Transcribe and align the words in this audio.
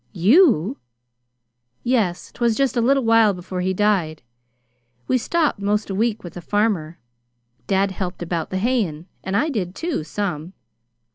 "YOU!" 0.13 0.77
"Yes. 1.83 2.31
'Twas 2.31 2.55
just 2.55 2.75
a 2.75 2.81
little 2.81 3.03
while 3.03 3.35
before 3.35 3.61
he 3.61 3.71
died. 3.71 4.23
We 5.07 5.19
stopped 5.19 5.59
'most 5.59 5.91
a 5.91 5.93
week 5.93 6.23
with 6.23 6.35
a 6.35 6.41
farmer. 6.41 6.97
Dad 7.67 7.91
helped 7.91 8.23
about 8.23 8.49
the 8.49 8.57
hayin' 8.57 9.05
and 9.23 9.37
I 9.37 9.49
did, 9.49 9.75
too, 9.75 10.03
some. 10.03 10.53